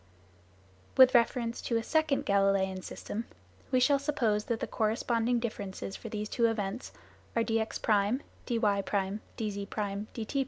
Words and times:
With 0.97 1.13
reference 1.13 1.61
to 1.61 1.77
a 1.77 1.83
second 1.83 2.25
Galileian 2.25 2.83
system 2.83 3.25
we 3.69 3.79
shall 3.79 3.99
suppose 3.99 4.45
that 4.45 4.59
the 4.59 4.65
corresponding 4.65 5.37
differences 5.39 5.95
for 5.95 6.09
these 6.09 6.27
two 6.27 6.45
events 6.47 6.91
are 7.35 7.43
dx1, 7.43 8.21
dy1, 8.47 9.19
dz1, 9.37 10.07
dt1. 10.15 10.39